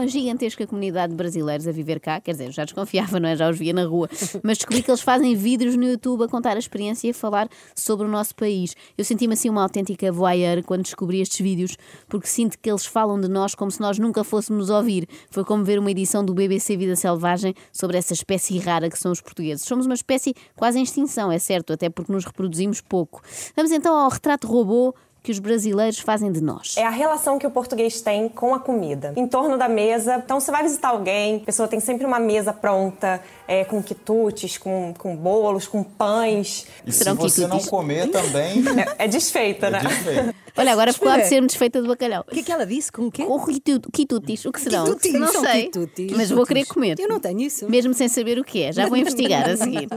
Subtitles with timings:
[0.00, 3.36] uma gigantesca comunidade de brasileiros a viver cá, quer dizer, já desconfiava, não é?
[3.36, 4.08] Já os via na rua,
[4.42, 7.48] mas descobri que eles fazem vídeos no YouTube a contar a experiência e a falar
[7.74, 8.74] sobre o nosso país.
[8.96, 11.76] Eu senti-me assim uma autêntica voyeur quando descobri estes vídeos,
[12.08, 15.06] porque sinto que eles falam de nós como se nós nunca fôssemos ouvir.
[15.30, 19.12] Foi como ver uma edição do BBC Vida Selvagem sobre essa espécie rara que são
[19.12, 19.66] os portugueses.
[19.66, 23.20] Somos uma espécie quase em extinção, é certo, até porque nos reproduzimos pouco.
[23.54, 26.76] Vamos então ao retrato robô que os brasileiros fazem de nós?
[26.76, 29.12] É a relação que o português tem com a comida.
[29.16, 32.52] Em torno da mesa, então você vai visitar alguém, a pessoa tem sempre uma mesa
[32.52, 36.66] pronta, é, com quitutes, com, com bolos, com pães.
[36.86, 38.64] E se você não comer também...
[38.80, 39.80] É, é desfeita, é né?
[39.80, 40.34] Desfeita.
[40.60, 42.24] Olha, agora ficou a ser-me desfeita de bacalhau.
[42.28, 42.92] O que é que ela disse?
[42.92, 43.24] Com o quê?
[43.24, 43.44] Com
[43.92, 44.44] quitutis.
[44.44, 44.84] O que serão?
[44.84, 45.12] Quitutis.
[45.14, 46.12] Não São sei, quitutis.
[46.16, 46.98] mas vou querer comer.
[46.98, 47.68] Eu não tenho isso.
[47.70, 48.72] Mesmo sem saber o que é.
[48.72, 49.88] Já vou investigar a seguir.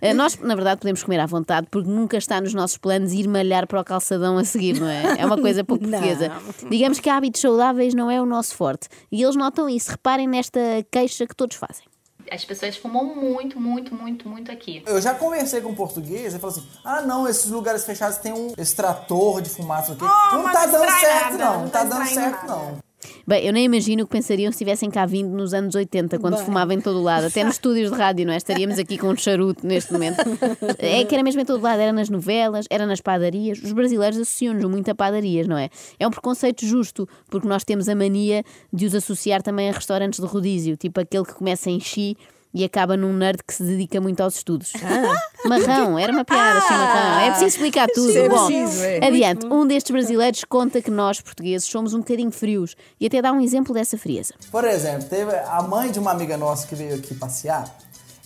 [0.00, 3.28] Eh, Nós, na verdade, podemos comer à vontade porque nunca está nos nossos planos ir
[3.28, 5.16] malhar para o calçadão a seguir, não é?
[5.18, 6.30] É uma coisa pouco portuguesa.
[6.70, 8.88] Digamos que hábitos saudáveis não é o nosso forte.
[9.10, 9.90] E eles notam isso.
[9.90, 10.60] Reparem nesta
[10.90, 11.84] queixa que todos fazem.
[12.30, 14.82] As pessoas fumam muito, muito, muito, muito aqui.
[14.86, 18.32] Eu já conversei com um português e falou assim: ah, não, esses lugares fechados tem
[18.32, 20.04] um extrator de fumaça aqui.
[20.04, 21.60] Oh, não tá dando certo, nada, não.
[21.62, 22.46] não tá tá dando certo, nada.
[22.46, 22.87] não.
[23.26, 26.36] Bem, eu nem imagino o que pensariam se estivessem cá vindo nos anos 80, quando
[26.36, 26.44] Bem.
[26.44, 28.36] fumava em todo o lado, até nos estúdios de rádio, não é?
[28.36, 30.18] Estaríamos aqui com um charuto neste momento.
[30.78, 33.58] É que era mesmo em todo lado, era nas novelas, era nas padarias.
[33.62, 35.68] Os brasileiros associam-nos muito a padarias, não é?
[35.98, 40.20] É um preconceito justo, porque nós temos a mania de os associar também a restaurantes
[40.20, 42.16] de rodízio, tipo aquele que começa em Xi
[42.52, 44.72] e acaba num nerd que se dedica muito aos estudos.
[45.46, 47.20] Marrão, era uma piada, assim, marrão.
[47.20, 48.16] É preciso explicar tudo.
[48.16, 49.06] é Bom, preciso, é.
[49.06, 49.46] adiante.
[49.46, 53.40] Um destes brasileiros conta que nós, portugueses, somos um bocadinho frios e até dá um
[53.40, 54.34] exemplo dessa frieza.
[54.50, 57.64] Por exemplo, teve a mãe de uma amiga nossa que veio aqui passear.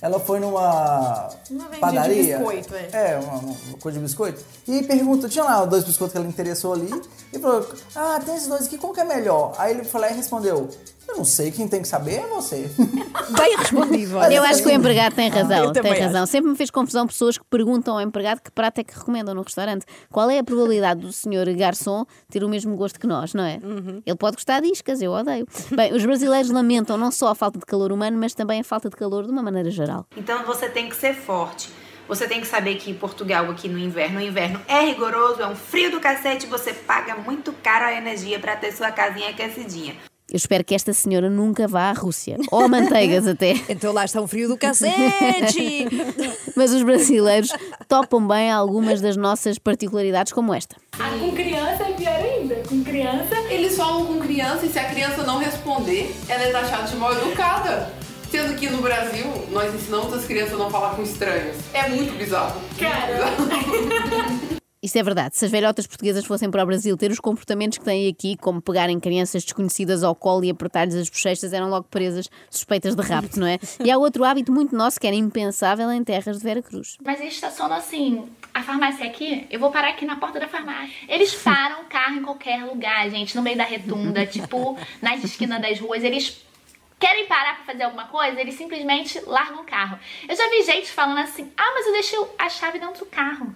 [0.00, 2.38] Ela foi numa Uma vendinha de padaria.
[2.38, 2.88] biscoito, é.
[2.92, 4.44] É, uma, uma coisa de biscoito.
[4.66, 6.90] E perguntou, tinha lá dois biscoitos que ela interessou ali.
[7.32, 9.54] E falou, ah, tem esses dois aqui, qual que é melhor?
[9.56, 10.68] Aí ele falou e respondeu,
[11.08, 12.70] eu não sei, quem tem que saber é você.
[13.36, 14.16] Bem respondido.
[14.16, 14.34] olha.
[14.34, 16.26] Eu acho que o empregado tem razão, eu tem razão.
[16.26, 19.42] Sempre me fez confusão pessoas que perguntam ao empregado que prato é que recomendam no
[19.42, 19.84] restaurante.
[20.10, 23.60] Qual é a probabilidade do senhor garçom ter o mesmo gosto que nós, não é?
[24.06, 25.46] Ele pode gostar de iscas, eu odeio.
[25.74, 28.88] Bem, os brasileiros lamentam não só a falta de calor humano, mas também a falta
[28.88, 30.06] de calor de uma maneira geral.
[30.16, 31.68] Então você tem que ser forte.
[32.08, 35.46] Você tem que saber que em Portugal, aqui no inverno, o inverno é rigoroso, é
[35.46, 39.94] um frio do cacete, você paga muito caro a energia para ter sua casinha aquecidinha.
[40.32, 42.38] Eu espero que esta senhora nunca vá à Rússia.
[42.50, 43.52] Ou a manteigas até.
[43.68, 45.86] Então lá está um frio do cacete.
[46.56, 47.50] Mas os brasileiros
[47.86, 50.74] topam bem algumas das nossas particularidades, como esta.
[50.98, 52.54] Ah, com criança é pior ainda.
[52.66, 53.36] Com criança.
[53.50, 57.12] Eles falam com criança e se a criança não responder, ela é taxada de mal
[57.12, 57.92] educada.
[58.30, 61.58] Sendo que no Brasil, nós ensinamos as crianças a não falar com estranhos.
[61.74, 62.58] É muito bizarro.
[62.78, 64.52] Cara.
[64.82, 65.36] Isto é verdade.
[65.36, 68.60] Se as velhotas portuguesas fossem para o Brasil ter os comportamentos que têm aqui, como
[68.60, 73.38] pegarem crianças desconhecidas ao colo e apertar-lhes as bochechas, eram logo presas suspeitas de rapto,
[73.38, 73.60] não é?
[73.84, 76.96] E há outro hábito muito nosso que era impensável em terras de Vera Cruz.
[77.04, 78.28] Mas eles estacionam assim.
[78.52, 80.92] A farmácia aqui, eu vou parar aqui na porta da farmácia.
[81.08, 85.62] Eles param o carro em qualquer lugar, gente, no meio da retunda, tipo, nas esquinas
[85.62, 86.02] das ruas.
[86.02, 86.44] Eles
[86.98, 89.98] querem parar pra fazer alguma coisa, eles simplesmente largam o carro.
[90.28, 93.54] Eu já vi gente falando assim: ah, mas eu deixei a chave dentro do carro.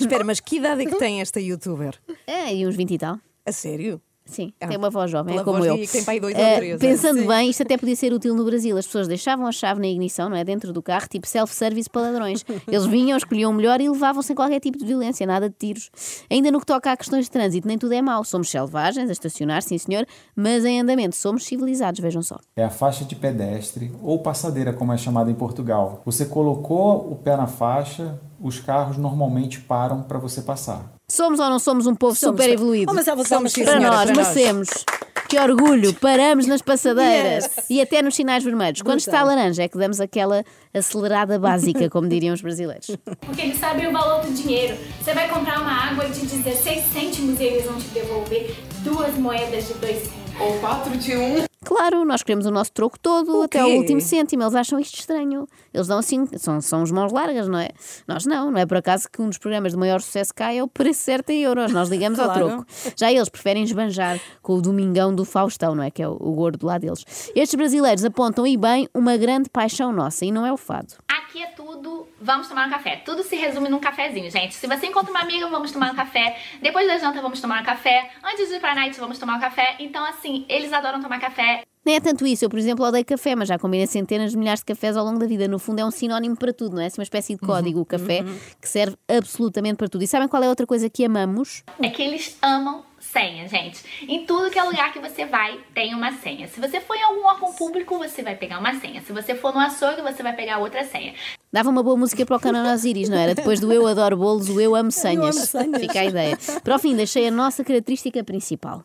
[0.00, 1.98] Espera, mas que idade é que tem esta youtuber?
[2.26, 3.18] É, e uns 20 e tal.
[3.44, 4.00] A sério?
[4.26, 5.76] Sim, Ah, tem uma voz jovem, é como eu.
[5.76, 7.22] três, pensando é.
[7.22, 7.28] Sim.
[7.28, 8.76] bem, isto até podia ser útil no Brasil.
[8.76, 10.42] As pessoas deixavam a chave na ignição, não é?
[10.44, 12.44] Dentro do carro, tipo self-service para ladrões.
[12.66, 15.90] Eles vinham, escolhiam o melhor e levavam sem qualquer tipo de violência, nada de tiros.
[16.28, 18.24] Ainda no que toca a questões de trânsito, nem tudo é mau.
[18.24, 20.04] Somos selvagens, a estacionar, sim senhor,
[20.34, 22.38] mas em andamento somos civilizados, vejam só.
[22.56, 26.02] É a faixa de pedestre ou passadeira, como é chamada em Portugal.
[26.04, 30.95] Você colocou o pé na faixa, os carros normalmente param para você passar.
[31.16, 32.38] Somos ou não somos um povo Somos.
[32.40, 32.92] super evoluído?
[32.92, 34.34] Oh, mas ela- somos, sim, para senhora, nós, para nós.
[34.34, 34.68] merecemos.
[35.28, 37.66] Que orgulho, paramos nas passadeiras Yes.
[37.70, 38.80] e até nos sinais vermelhos.
[38.82, 42.90] Quando está laranja é que damos aquela acelerada básica, como diriam os brasileiros.
[43.20, 44.76] Porque eles sabem o valor do dinheiro.
[45.02, 48.54] Você vai comprar uma água de 16 cêntimos e eles vão te devolver
[48.84, 50.16] duas moedas de 2 cêntimos.
[50.38, 51.44] Ou 4 de 1.
[51.66, 53.76] Claro, nós queremos o nosso troco todo O até ao quê?
[53.76, 54.42] último cêntimo.
[54.44, 55.48] Eles acham isto estranho.
[55.74, 57.70] Eles dão assim, são, são os mãos largas, não é?
[58.06, 60.62] Nós não, não é por acaso que um dos programas de maior sucesso cá é
[60.62, 61.72] o preço certo em euros.
[61.72, 62.46] Nós ligamos ao Claro.
[62.48, 62.66] troco.
[62.96, 65.90] Já eles preferem esbanjar com o domingão do Faustão, não é?
[65.90, 67.04] Que é o, o gordo lá deles.
[67.34, 70.94] Estes brasileiros apontam e bem uma grande paixão nossa e não é o fado.
[71.08, 71.46] Aqui é
[72.20, 72.96] vamos tomar um café.
[73.04, 74.54] Tudo se resume num cafezinho, gente.
[74.54, 76.38] Se você encontra uma amiga, vamos tomar um café.
[76.60, 78.10] Depois da janta, vamos tomar um café.
[78.22, 79.76] Antes de ir pra night, vamos tomar um café.
[79.78, 81.64] Então, assim, eles adoram tomar café.
[81.86, 82.44] Nem é tanto isso.
[82.44, 85.20] Eu, por exemplo, odeio café, mas já combinei centenas de milhares de cafés ao longo
[85.20, 85.46] da vida.
[85.46, 86.86] No fundo, é um sinónimo para tudo, não é?
[86.86, 88.24] É uma espécie de código, o café,
[88.60, 90.02] que serve absolutamente para tudo.
[90.02, 91.62] E sabem qual é a outra coisa que amamos?
[91.80, 93.84] É que eles amam senha, gente.
[94.08, 96.48] Em tudo que é lugar que você vai, tem uma senha.
[96.48, 99.00] Se você for em algum órgão público, você vai pegar uma senha.
[99.02, 101.14] Se você for no açougue, você vai pegar outra senha.
[101.52, 103.32] Dava uma boa música para o Canal Osiris, não era?
[103.32, 105.52] Depois do Eu Adoro Bolos, o Eu Amo Senhas.
[105.78, 106.36] Fica a ideia.
[106.64, 108.82] Para o fim, deixei a nossa característica principal.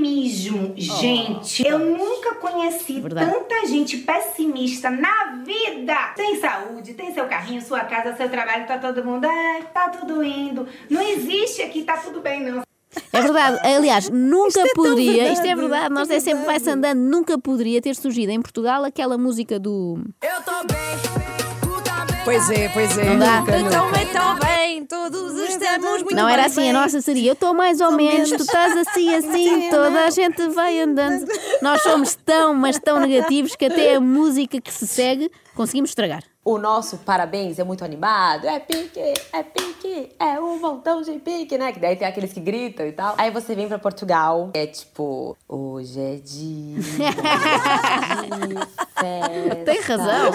[0.00, 1.66] Pessimismo, gente.
[1.66, 3.30] Eu nunca conheci Verdade.
[3.30, 5.94] tanta gente pessimista na vida.
[6.16, 10.24] Tem saúde, tem seu carrinho, sua casa, seu trabalho, tá todo mundo, é, tá tudo
[10.24, 10.66] indo.
[10.88, 12.62] Não existe aqui, tá tudo bem, não.
[13.12, 13.60] É verdade.
[13.62, 17.38] Aliás, nunca tão poderia, verdade, isto é verdade, nós é é sempre vai-se andando, nunca
[17.38, 19.98] poderia ter surgido em Portugal aquela música do.
[22.30, 23.04] Pois é, pois é.
[23.06, 23.42] Não dá.
[23.58, 26.72] Então, então bem, todos estamos muito Não era assim, a bem.
[26.72, 27.30] nossa seria.
[27.30, 31.26] Eu estou mais ou menos, tu estás assim, assim, toda a gente vai andando.
[31.60, 35.28] Nós somos tão, mas tão negativos que até a música que se segue
[35.60, 36.22] conseguimos estragar.
[36.42, 38.46] O nosso parabéns é muito animado.
[38.46, 38.98] É pique,
[39.30, 41.70] é pique, é um montão de pique, né?
[41.70, 43.14] Que daí tem aqueles que gritam e tal.
[43.18, 47.22] Aí você vem pra Portugal, é tipo, hoje é dia de festa.
[49.64, 50.30] Tem razão.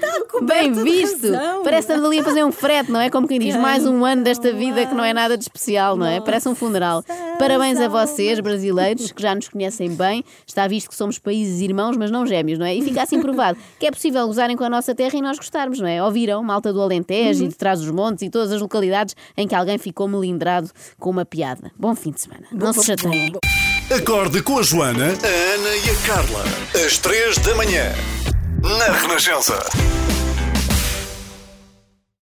[0.00, 1.32] Tá Bem visto.
[1.32, 1.62] razão.
[1.62, 3.10] Parece que estamos ali a fazer um frete, não é?
[3.10, 6.06] Como quem diz, mais um ano desta vida que não é nada de especial, não
[6.06, 6.20] é?
[6.20, 7.02] Parece um funeral.
[7.38, 10.24] Parabéns a vocês, brasileiros, que já nos conhecem bem.
[10.46, 12.74] Está visto que somos países irmãos, mas não gêmeos, não é?
[12.74, 15.78] E fica assim provado que é possível gozarem com a nossa terra e nós gostarmos,
[15.78, 16.02] não é?
[16.02, 19.54] Ouviram malta do Alentejo e de trás dos montes e todas as localidades em que
[19.54, 21.70] alguém ficou melindrado com uma piada.
[21.78, 22.46] Bom fim de semana.
[22.50, 23.32] Não se chateiem.
[23.94, 26.44] Acorde com a Joana, a Ana e a Carla.
[26.84, 27.92] Às três da manhã.
[28.62, 29.58] Na Renascença.